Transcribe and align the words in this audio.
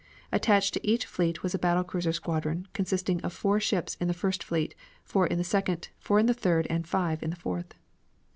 Attached 0.31 0.73
to 0.73 0.79
each 0.87 1.05
fleet 1.05 1.43
was 1.43 1.53
a 1.53 1.59
battle 1.59 1.83
cruiser 1.83 2.11
squadron, 2.11 2.67
consisting 2.73 3.21
of 3.21 3.31
four 3.33 3.59
ships 3.59 3.93
in 4.01 4.07
the 4.07 4.15
first 4.15 4.43
fleet, 4.43 4.73
four 5.03 5.27
in 5.27 5.37
the 5.37 5.43
second, 5.43 5.89
four 5.99 6.17
in 6.17 6.25
the 6.25 6.33
third 6.33 6.65
and 6.71 6.87
five 6.87 7.21
in 7.21 7.29
the 7.29 7.35
fourth. 7.35 7.75